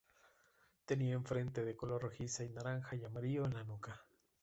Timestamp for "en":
1.13-1.21, 3.45-3.53